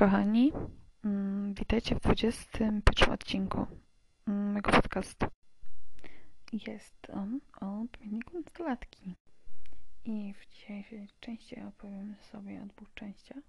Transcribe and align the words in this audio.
kochani. 0.00 0.52
Mm, 1.04 1.54
Witajcie 1.54 1.94
w 1.94 2.00
21 2.00 2.82
odcinku 3.12 3.66
mm, 4.26 4.50
mojego 4.52 4.70
podcastu. 4.70 5.26
Jest 6.52 7.10
on 7.10 7.40
o 7.60 7.80
odmienniku 7.80 8.40
nastolatki. 8.40 9.14
I 10.04 10.34
w 10.34 10.46
dzisiejszej 10.46 11.08
części 11.20 11.60
opowiem 11.60 12.14
sobie 12.32 12.62
o 12.62 12.66
dwóch 12.66 12.94
częściach. 12.94 13.44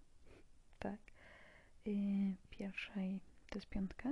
Tak. 0.80 0.98
I 1.86 2.36
pierwszej 2.50 3.20
to 3.50 3.58
jest 3.58 3.70
piątka. 3.70 4.10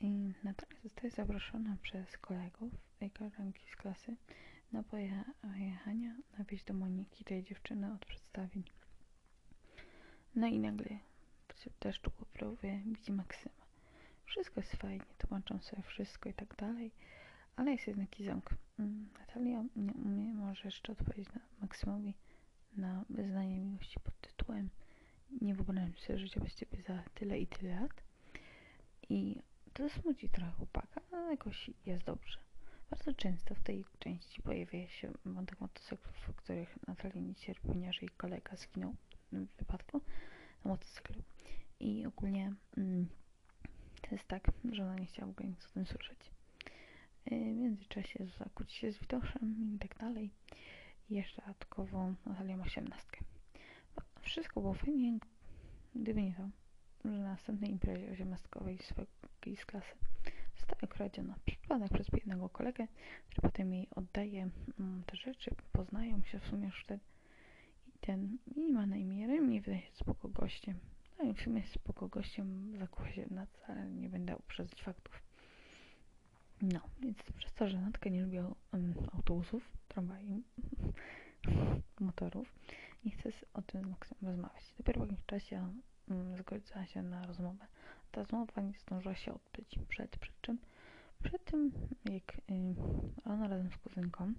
I 0.00 0.34
natomiast 0.44 0.82
zostaje 0.82 1.10
zaproszona 1.10 1.76
przez 1.82 2.18
kolegów 2.18 2.72
i 3.00 3.10
koleżanki 3.10 3.66
z 3.72 3.76
klasy 3.76 4.16
na 4.72 4.82
pojechania 4.82 6.16
na 6.38 6.44
wieś 6.44 6.64
do 6.64 6.74
Moniki, 6.74 7.24
tej 7.24 7.44
dziewczyny 7.44 7.92
od 7.92 8.06
przedstawień. 8.06 8.64
No 10.34 10.46
i 10.46 10.58
nagle 10.58 10.98
w 11.70 11.78
deszczu 11.78 12.10
po 12.10 12.26
próbie 12.26 12.82
widzi 12.86 13.12
Maksyma. 13.12 13.62
Wszystko 14.24 14.60
jest 14.60 14.76
fajnie, 14.76 15.04
tłumaczą 15.18 15.58
sobie 15.58 15.82
wszystko 15.82 16.28
i 16.28 16.34
tak 16.34 16.56
dalej, 16.56 16.92
ale 17.56 17.72
jest 17.72 17.86
jednak 17.86 18.08
ząg. 18.20 18.50
Mm, 18.78 19.08
Natalia 19.18 19.64
nie 19.76 19.92
umie, 19.92 20.34
może 20.34 20.62
jeszcze 20.64 20.92
odpowiedzieć 20.92 21.34
na 21.34 21.40
Maksymowi 21.60 22.14
na 22.76 23.04
wyznanie 23.10 23.58
miłości 23.58 24.00
pod 24.00 24.20
tytułem 24.20 24.70
Nie 25.40 25.54
wyobrażam 25.54 25.92
sobie 25.96 26.18
życia 26.18 26.40
bez 26.40 26.54
ciebie 26.54 26.82
za 26.82 27.02
tyle 27.14 27.38
i 27.38 27.46
tyle 27.46 27.80
lat. 27.80 28.02
I 29.08 29.42
to 29.72 29.88
smuci 29.88 30.28
trochę 30.28 30.52
chłopaka, 30.52 31.00
ale 31.12 31.30
jakoś 31.30 31.70
jest 31.86 32.04
dobrze. 32.04 32.38
Bardzo 32.90 33.14
często 33.14 33.54
w 33.54 33.60
tej 33.60 33.84
części 33.98 34.42
pojawia 34.42 34.88
się 34.88 35.12
wątek 35.24 35.60
motocyklów, 35.60 36.16
w 36.16 36.34
których 36.34 36.86
Natalia 36.86 37.20
nie 37.20 37.34
cierpi, 37.34 37.68
ponieważ 37.68 38.02
jej 38.02 38.08
kolega 38.08 38.56
zginął 38.56 38.94
w 39.32 39.46
wypadku 39.58 40.00
na 40.64 40.70
motocyklu. 40.70 41.22
I 41.80 42.06
ogólnie 42.06 42.52
mm, 42.76 43.08
to 44.02 44.08
jest 44.14 44.28
tak, 44.28 44.50
że 44.72 44.82
ona 44.82 44.94
nie 44.94 45.06
chciała 45.06 45.26
w 45.26 45.30
ogóle 45.30 45.48
nic 45.48 45.66
o 45.66 45.72
tym 45.74 45.86
słyszeć. 45.86 46.30
Yy, 47.30 47.38
w 47.38 47.56
międzyczasie 47.56 48.26
zakłóci 48.38 48.76
się 48.78 48.92
z 48.92 48.98
Witoszem 48.98 49.74
i 49.74 49.78
tak 49.78 49.98
dalej. 49.98 50.30
Jeszcze 51.10 51.42
dodatkowo 51.42 52.14
Natalia 52.26 52.56
ma 52.56 52.64
osiemnastkę. 52.64 53.20
Wszystko 54.20 54.60
było 54.60 54.74
fajnie, 54.74 55.18
gdyby 55.94 56.22
nie 56.22 56.34
to, 56.34 56.48
że 57.04 57.10
na 57.10 57.28
następnej 57.28 57.70
imprezie 57.70 58.12
osiemnastkowej 58.12 58.78
swojej 58.78 59.56
z 59.56 59.66
klasy 59.66 59.94
została 60.56 60.92
kradziona 60.92 61.34
przypadek 61.44 61.92
przez 61.92 62.08
jednego 62.12 62.48
kolegę, 62.48 62.86
który 63.26 63.42
potem 63.42 63.74
jej 63.74 63.88
oddaje 63.90 64.50
mm, 64.80 65.02
te 65.06 65.16
rzeczy, 65.16 65.50
poznają 65.72 66.22
się 66.22 66.40
w 66.40 66.46
sumie 66.46 66.66
już 66.66 66.84
wtedy 66.84 67.11
ten 68.06 68.38
i 68.56 68.68
ma 68.68 68.86
na 68.86 68.96
imię 68.96 69.26
Remi, 69.26 69.60
wydaje 69.60 69.82
się 69.82 69.92
spoko 69.92 70.28
gościem. 70.28 70.78
No 71.18 71.24
i 71.24 71.34
w 71.34 71.40
sumie 71.40 71.62
spoko 71.66 72.08
gościem 72.08 72.72
w 73.28 73.30
nas, 73.30 73.48
ale 73.68 73.90
nie 73.90 74.08
będę 74.08 74.36
uprzedzać 74.36 74.82
faktów. 74.82 75.22
No, 76.62 76.80
więc 77.00 77.18
przez 77.38 77.54
to, 77.54 77.68
że 77.68 77.80
Natka 77.80 78.10
nie 78.10 78.22
lubi 78.22 78.38
um, 78.38 78.94
autobusów, 79.12 79.62
tramwajów, 79.88 80.44
motorów, 82.00 82.54
nie 83.04 83.10
chce 83.10 83.30
o 83.54 83.62
tym 83.62 83.94
rozmawiać. 84.22 84.74
Dopiero 84.78 85.00
po 85.00 85.04
jakimś 85.06 85.26
czasie 85.26 85.72
um, 86.08 86.36
zgodziła 86.36 86.86
się 86.86 87.02
na 87.02 87.26
rozmowę. 87.26 87.66
Ta 88.10 88.20
rozmowa 88.20 88.62
nie 88.62 88.78
zdążyła 88.78 89.14
się 89.14 89.34
odbyć 89.34 89.78
przed, 89.88 90.18
przed 90.18 90.40
czym? 90.40 90.58
Przed 91.22 91.44
tym, 91.44 91.72
jak 92.04 92.36
y, 92.36 92.74
ona 93.24 93.48
razem 93.48 93.70
z 93.70 93.76
kuzynką 93.76 94.34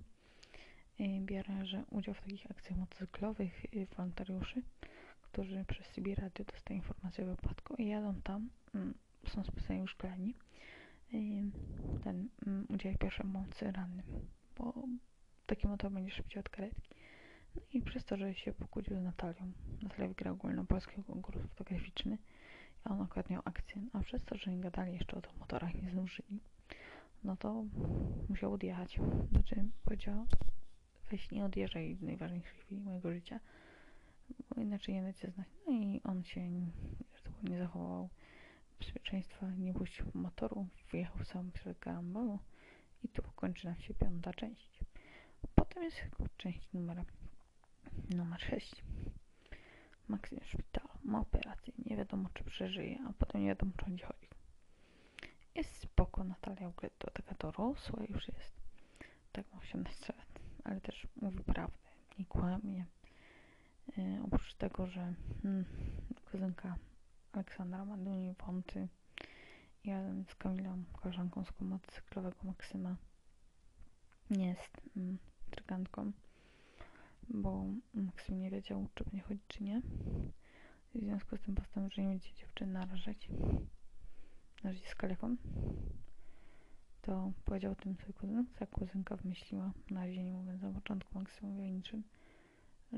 y, 0.99 1.19
bierze 1.19 1.83
udział 1.91 2.15
w 2.15 2.21
takich 2.21 2.51
akcjach 2.51 2.79
motocyklowych 2.79 3.65
y, 3.65 3.87
wolontariuszy, 3.97 4.61
którzy 5.21 5.65
przez 5.67 5.87
CB 5.89 6.15
Radio 6.15 6.45
dostają 6.45 6.79
informacje 6.79 7.23
o 7.23 7.27
wypadku 7.27 7.75
i 7.75 7.87
jadą 7.87 8.21
tam, 8.21 8.49
mm, 8.75 8.93
są 9.27 9.43
specjalnie 9.43 9.87
szkoleni, 9.87 10.35
ten 12.03 12.29
mm, 12.47 12.65
udział 12.69 12.93
pierwszej 12.99 13.25
pomocy 13.25 13.71
rannym, 13.71 14.05
bo 14.57 14.73
taki 15.45 15.67
motor 15.67 15.91
będzie 15.91 16.11
szybciej 16.11 16.39
od 16.39 16.49
karetki. 16.49 16.89
No 17.55 17.61
i 17.73 17.81
przez 17.81 18.05
to, 18.05 18.17
że 18.17 18.33
się 18.33 18.53
pokłócił 18.53 18.97
z 18.99 19.03
Natalią, 19.03 19.51
Natalia 19.81 20.07
wygrała 20.07 20.35
ogólnopolski 20.35 21.03
konkurs 21.03 21.41
fotograficzny, 21.41 22.17
a 22.83 22.89
on 22.89 23.01
akurat 23.01 23.29
miał 23.29 23.41
akcję, 23.45 23.81
a 23.93 23.99
przez 23.99 24.23
to, 24.23 24.37
że 24.37 24.51
nie 24.51 24.61
gadali 24.61 24.93
jeszcze 24.93 25.17
o 25.17 25.21
tych 25.21 25.39
motorach, 25.39 25.73
nie 25.73 25.89
zdążyli, 25.89 26.39
no 27.23 27.35
to 27.35 27.63
musiał 28.29 28.53
odjechać. 28.53 28.99
Znaczy 29.31 29.65
powiedział, 29.85 30.25
weź 31.11 31.31
nie 31.31 31.45
odjeżdżaj 31.45 31.95
w 31.95 32.03
najważniejszej 32.03 32.59
chwili 32.59 32.81
mojego 32.81 33.11
życia, 33.13 33.39
bo 34.49 34.61
inaczej 34.61 34.95
nie 34.95 35.01
dajcie 35.01 35.31
znać. 35.31 35.47
No 35.67 35.73
i 35.73 36.01
on 36.03 36.23
się 36.23 36.49
nie 37.43 37.57
zachował 37.57 38.09
bezpieczeństwa, 38.79 39.51
nie 39.51 39.73
puścił 39.73 40.05
motoru, 40.13 40.67
wyjechał 40.91 41.25
samym 41.25 41.51
środek 41.51 41.79
karambolu 41.79 42.39
i 43.03 43.07
tu 43.09 43.21
kończy 43.35 43.65
nam 43.67 43.75
się 43.75 43.93
piąta 43.93 44.33
część. 44.33 44.79
Potem 45.55 45.83
jest 45.83 45.97
część 46.37 46.73
numer, 46.73 47.03
numer 48.09 48.41
6. 48.41 48.83
Maksym 50.07 50.39
w 50.39 50.45
szpitalu, 50.45 50.89
ma 51.03 51.19
operację, 51.19 51.73
nie 51.85 51.97
wiadomo 51.97 52.29
czy 52.33 52.43
przeżyje, 52.43 52.99
a 53.09 53.13
potem 53.13 53.41
nie 53.41 53.47
wiadomo 53.47 53.71
czy 53.77 53.85
będzie 53.85 54.05
chodzi. 54.05 54.27
Jest 55.55 55.75
spoko, 55.75 56.23
Natalia 56.23 56.69
w 56.69 56.77
ogóle 56.77 56.89
to 56.97 57.11
taka 57.11 57.35
dorosła 57.35 58.03
już 58.09 58.27
jest. 58.27 58.53
Tak 59.31 59.45
ma 59.53 59.59
18 59.59 60.13
lat, 60.17 60.32
ale 60.63 60.81
też 60.81 61.07
mówi 61.21 61.43
prawdę, 61.43 61.77
nie 62.19 62.25
kłamie. 62.25 62.85
Yy, 63.97 64.23
oprócz 64.23 64.53
tego, 64.53 64.87
że 64.87 65.13
hmm, 65.41 65.65
kuzynka 66.31 66.75
Aleksandra 67.31 67.85
ma 67.85 67.97
do 67.97 68.11
niej 68.15 68.35
i 69.83 69.91
razem 69.91 70.25
z 70.29 70.35
Kamilą, 70.35 70.83
koleżanką 70.93 71.45
z 71.45 71.61
motocyklowego 71.61 72.35
Maksyma 72.43 72.95
nie 74.29 74.47
jest 74.47 74.81
mm, 74.97 75.17
trygantką, 75.51 76.11
bo 77.29 77.65
Maksym 77.93 78.39
nie 78.39 78.49
wiedział, 78.51 78.87
czy 78.95 79.03
będzie 79.03 79.21
chodzić, 79.21 79.43
czy 79.47 79.63
nie. 79.63 79.81
W 80.95 80.99
związku 80.99 81.37
z 81.37 81.41
tym 81.41 81.55
postanowił, 81.55 81.95
że 81.95 82.01
nie 82.01 82.07
będzie 82.07 82.33
dziewczyny 82.33 82.73
narażać 82.73 83.29
na 84.63 84.73
życie 84.73 84.89
z 84.89 84.95
kaleką. 84.95 85.35
To 87.05 87.31
powiedział 87.45 87.71
o 87.71 87.75
tym 87.75 87.95
swojej 87.95 88.13
kuzynce, 88.13 88.67
kuzynka 88.67 89.15
wymyśliła, 89.15 89.71
na 89.89 90.05
razie 90.05 90.23
nie 90.23 90.33
mówiąc 90.33 90.61
na 90.61 90.71
początku 90.71 91.19
Maksymowi 91.19 91.61
o 91.61 91.65
niczym, 91.65 92.03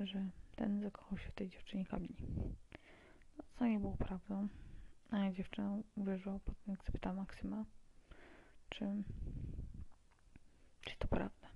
że 0.04 0.30
ten 0.56 0.82
zakochał 0.82 1.18
się 1.18 1.30
w 1.30 1.36
tej 1.36 1.50
dziewczynie 1.50 1.86
Kamili. 1.86 2.16
No, 3.38 3.44
co 3.60 3.66
nie 3.66 3.80
było 3.80 3.98
prawdą. 3.98 4.48
A 5.12 5.32
dziewczyna 5.32 5.78
uwierzyła 5.96 6.40
potem, 6.40 6.64
jak 6.68 6.84
zapytała 6.86 7.16
Maksyma, 7.16 7.66
czy, 8.70 9.04
czy 10.82 10.98
to 11.00 11.08
prawda. 11.08 11.48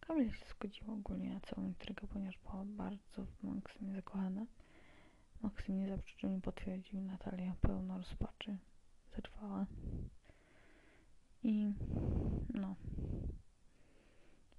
Kamila 0.00 0.32
się 0.32 0.46
zgodziła 0.46 0.94
ogólnie 0.94 1.34
na 1.34 1.40
całą 1.40 1.66
intrygę, 1.66 2.06
ponieważ 2.06 2.38
była 2.38 2.64
bardzo 2.64 3.26
w 3.26 3.42
Maksymie 3.42 3.94
zakochana. 3.94 4.46
Maksym 5.42 5.78
nie 5.78 5.88
zaprzeczył, 5.88 6.30
nie 6.30 6.40
potwierdził. 6.40 7.00
Natalia 7.00 7.54
pełna 7.60 7.98
rozpaczy 7.98 8.56
zatrwała. 9.16 9.66
I 11.42 11.72
no. 12.54 12.76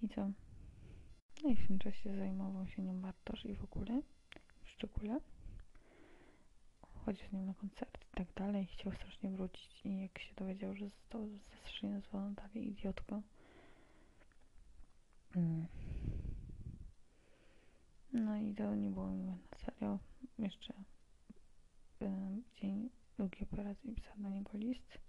I 0.01 0.09
co? 0.09 0.29
No 1.44 1.49
i 1.49 1.55
w 1.55 1.67
tym 1.67 1.79
czasie 1.79 2.16
zajmował 2.16 2.67
się 2.67 2.81
nią 2.81 3.01
Bartosz 3.01 3.45
i 3.45 3.55
w 3.55 3.63
ogóle, 3.63 4.01
w 4.63 4.69
szczególe. 4.69 5.19
Chodził 7.06 7.30
z 7.30 7.31
nią 7.33 7.45
na 7.45 7.53
koncert 7.53 8.06
i 8.13 8.15
tak 8.15 8.33
dalej. 8.33 8.65
Chciał 8.65 8.94
strasznie 8.94 9.30
wrócić 9.30 9.81
i 9.85 10.01
jak 10.01 10.19
się 10.19 10.35
dowiedział, 10.35 10.75
że 10.75 10.89
został 10.89 11.30
strasznie 11.59 11.89
nazwany 11.89 12.35
dalej 12.35 12.68
idiotką. 12.68 13.21
Mm. 15.36 15.65
No 18.13 18.38
i 18.38 18.53
to 18.56 18.75
nie 18.75 18.89
było 18.89 19.07
miłe 19.07 19.38
na 19.51 19.57
serio. 19.57 20.00
Jeszcze 20.39 20.74
w 22.00 22.59
dzień 22.59 22.89
drugiej 23.18 23.44
operacji 23.44 23.95
pisała 23.95 24.15
na 24.18 24.29
niego 24.29 24.57
list, 24.57 25.00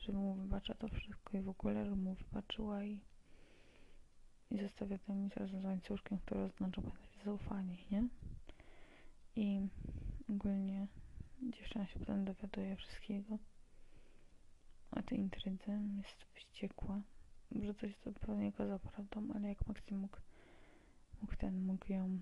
że 0.00 0.12
mu 0.12 0.34
wybacza 0.34 0.74
to 0.74 0.88
wszystko 0.88 1.38
i 1.38 1.40
w 1.40 1.48
ogóle, 1.48 1.86
że 1.86 1.96
mu 1.96 2.14
wybaczyła 2.14 2.84
i 2.84 3.00
i 4.50 4.58
zostawia 4.58 4.98
ten 4.98 5.24
misarz 5.24 5.50
z 5.50 5.64
łańcuszkiem, 5.64 6.18
który 6.18 6.40
oznacza 6.40 6.82
zaufanie, 7.24 7.76
nie? 7.90 8.08
I 9.36 9.60
ogólnie 10.30 10.86
dziewczyna 11.42 11.86
się 11.86 11.98
potem 11.98 12.24
dowiaduje 12.24 12.76
wszystkiego 12.76 13.38
o 14.90 15.02
tej 15.02 15.18
intrydze, 15.18 15.80
jest 15.96 16.24
wściekła, 16.34 17.00
że 17.62 17.74
coś 17.74 17.96
to 18.04 18.12
pewnie 18.12 18.48
okazało 18.48 18.78
prawdą, 18.78 19.28
ale 19.34 19.48
jak 19.48 19.66
Maksym 19.66 19.98
mógł, 19.98 20.16
mógł 21.20 21.36
ten, 21.36 21.64
mógł 21.64 21.92
ją 21.92 22.18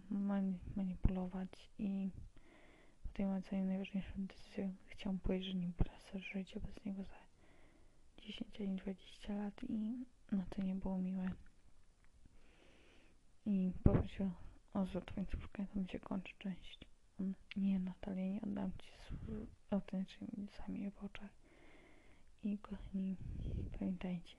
manipulować 0.76 1.70
i 1.78 2.10
podejmować 3.02 3.44
za 3.44 3.56
najważniejszą 3.56 4.12
decyzję, 4.16 4.74
chciał 4.86 5.18
powiedzieć, 5.22 5.52
że 5.52 5.58
nie 5.58 5.68
wraca 5.68 6.18
życie 6.18 6.60
bez 6.60 6.84
niego 6.84 7.04
za 7.04 7.27
10 8.28 8.60
ani 8.60 8.76
20 8.76 9.34
lat 9.34 9.62
i 9.68 10.04
no 10.32 10.42
to 10.50 10.62
nie 10.62 10.74
było 10.74 10.98
miłe 10.98 11.30
i 13.46 13.72
poprosił 13.82 14.30
o 14.74 14.86
łańcuszka, 15.16 15.64
tam 15.74 15.88
się 15.88 16.00
kończy 16.00 16.32
część. 16.38 16.78
on, 17.20 17.34
nie 17.56 17.78
Natalia, 17.78 18.24
nie 18.24 18.40
oddam 18.42 18.72
ci 18.78 18.88
autentycznymi 19.70 20.48
łzami 20.48 20.90
w 20.90 21.04
oczach. 21.04 21.30
I 22.42 22.58
kochani, 22.58 23.16
pamiętajcie, 23.78 24.36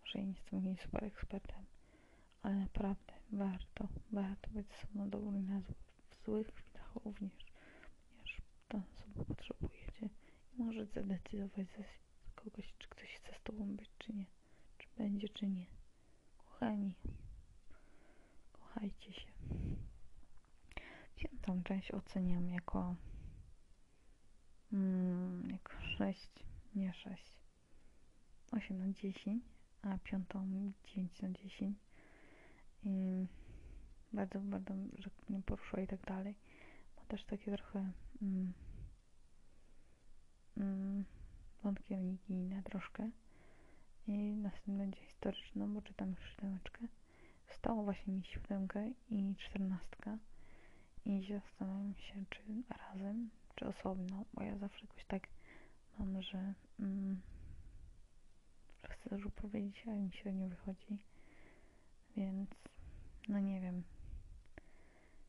może 0.00 0.18
ja 0.18 0.24
nie 0.24 0.32
jestem 0.32 0.58
jakimś 0.58 0.80
super 0.80 1.04
ekspertem, 1.04 1.64
ale 2.42 2.54
naprawdę 2.56 3.12
warto, 3.32 3.88
warto 4.12 4.50
być 4.50 4.66
sobą 4.72 5.10
dobry 5.10 5.42
na 5.42 5.60
zł, 5.60 5.74
w 6.10 6.24
złych 6.24 6.46
chwilach 6.54 6.94
również, 7.04 7.46
ponieważ 8.08 8.40
ta 8.68 8.78
osoba 8.78 9.24
potrzebujecie 9.24 10.08
i 10.52 10.62
może 10.62 10.86
zadecydować 10.86 11.66
za 11.78 11.84
kogoś, 12.34 12.74
czy 12.78 12.88
ktoś 12.88 13.08
chce 13.14 13.34
z 13.34 13.42
tobą 13.42 13.66
być, 13.76 13.90
czy 13.98 14.12
nie, 14.12 14.26
czy 14.78 14.86
będzie, 14.98 15.28
czy 15.40 15.48
nie. 15.48 15.66
Kochani, 16.38 16.94
kochajcie 18.52 19.12
się. 19.12 19.28
Piątą 21.16 21.62
część 21.62 21.90
oceniam 21.90 22.50
jako 22.50 22.96
mm, 24.72 25.50
jako 25.50 25.72
6, 25.98 26.30
nie 26.74 26.92
6, 26.92 27.38
8 28.52 28.78
na 28.78 28.92
10, 28.92 29.44
a 29.82 29.98
piątą 29.98 30.72
9 30.84 31.22
na 31.22 31.30
10. 31.30 31.78
I 32.82 33.26
bardzo, 34.12 34.40
bardzo, 34.40 34.74
że 34.98 35.10
mnie 35.28 35.42
poruszyła 35.42 35.82
i 35.82 35.86
tak 35.86 36.00
dalej. 36.00 36.34
Ma 36.96 37.04
też 37.04 37.24
takie 37.24 37.56
trochę 37.56 37.92
mm, 38.22 38.52
mm, 40.56 41.04
wątki 41.62 41.94
religijne 41.94 42.62
troszkę. 42.62 43.10
I 44.06 44.12
następnie 44.36 44.74
będzie 44.74 45.00
historyczną, 45.00 45.74
bo 45.74 45.82
czytam 45.82 46.10
już 46.10 46.30
siódemeczkę. 46.34 46.80
Stało 47.48 47.82
właśnie 47.84 48.12
mi 48.12 48.24
siódemkę 48.24 48.90
i 49.10 49.34
czternastka. 49.38 50.18
I 51.04 51.22
zastanawiam 51.32 51.94
się, 51.94 52.24
czy 52.30 52.40
razem, 52.68 53.30
czy 53.54 53.66
osobno, 53.66 54.24
bo 54.34 54.42
ja 54.42 54.58
zawsze 54.58 54.86
jakoś 54.86 55.04
tak 55.04 55.28
mam, 55.98 56.22
że, 56.22 56.54
mm, 56.80 57.20
chcę 58.90 59.10
dużo 59.10 59.30
powiedzieć, 59.30 59.82
ale 59.86 59.96
mi 59.96 60.12
średnio 60.12 60.48
wychodzi. 60.48 60.98
Więc, 62.16 62.50
no 63.28 63.40
nie 63.40 63.60
wiem. 63.60 63.82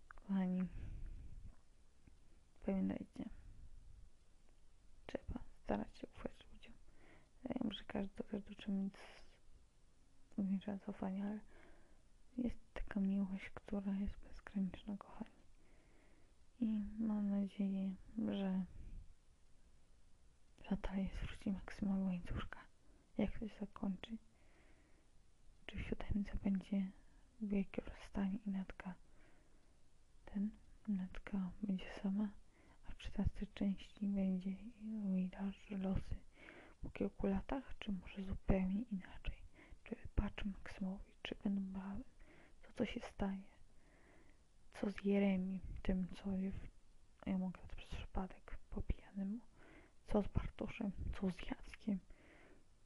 Kochani, 0.08 0.68
pamiętajcie, 2.66 3.30
trzeba 5.06 5.40
starać 5.64 5.98
się 5.98 6.08
ufać 6.16 6.32
ludziom. 6.54 6.74
Ja 7.44 7.56
wiem, 7.62 7.72
że 7.74 7.84
każdy 7.84 8.16
do 8.18 8.24
każdy 8.24 8.52
uczy 8.52 8.72
nic 8.72 8.94
ograniczenia 10.42 10.78
zaufania, 10.78 11.26
ale 11.26 11.40
jest 12.38 12.58
taka 12.74 13.00
miłość, 13.00 13.50
która 13.54 13.94
jest 14.00 14.14
bezgraniczna, 14.28 14.98
kochani. 14.98 15.32
I 16.60 16.66
mam 17.00 17.30
nadzieję, 17.30 17.96
że 18.32 18.64
Natalia 20.72 21.10
zwróci 21.24 21.52
Maksymowi 21.52 22.02
łańcuszka. 22.02 22.60
Jak 23.18 23.40
to 23.40 23.48
się 23.48 23.56
zakończy? 23.60 24.18
Czy 25.66 25.78
w 25.78 25.82
siódemce 25.82 26.32
będzie 26.44 26.92
wielkie 27.42 27.82
rozstanie 27.82 28.38
i 28.46 28.50
Natka 28.50 28.94
ten, 30.26 30.50
Natka 30.88 31.52
będzie 31.64 31.86
sama, 32.04 32.30
a 32.88 32.92
w 32.92 32.98
czternastej 32.98 33.48
części 33.54 34.08
będzie 34.08 34.56
jej 35.04 35.28
dalsze 35.28 35.78
losy 35.78 36.16
po 36.82 36.90
kilku 36.90 37.28
latach, 37.28 37.76
czy 37.80 37.92
może 37.92 38.24
zupełnie 38.24 38.82
inaczej? 38.92 39.21
Czy 40.42 40.48
wybaczy 40.48 40.58
Maksymowi, 40.60 41.12
czy 41.24 41.36
będą? 41.44 42.04
To 42.62 42.74
co 42.76 42.86
się 42.86 43.00
staje? 43.00 43.42
Co 44.74 44.92
z 44.92 45.06
Jeremi, 45.06 45.60
tym 45.82 46.08
co 46.16 46.32
jest, 46.32 46.68
to 47.26 47.76
przez 47.76 47.90
przypadek 47.90 48.58
po 48.70 48.82
pijanemu, 48.82 49.40
co 50.08 50.22
z 50.22 50.28
Bartoszem, 50.28 50.92
co 51.14 51.30
z 51.30 51.50
Jackiem 51.50 52.00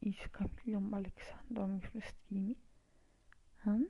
i 0.02 0.14
z 0.14 0.28
Kamilą, 0.30 0.94
Aleksandrą 0.94 1.78
i 1.78 1.82
wszystkimi? 1.82 2.56
Hmm? 3.58 3.90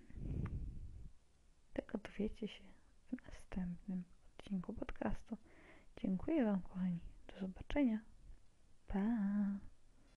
Tego 1.74 1.98
dowiecie 1.98 2.48
się 2.48 2.64
w 2.64 3.26
następnym 3.26 4.04
odcinku 4.38 4.74
podcastu. 4.74 5.38
Dziękuję 5.98 6.46
Wam, 6.46 6.62
kochani. 6.62 7.00
Do 7.28 7.40
zobaczenia. 7.40 8.00
Pa! 8.88 9.75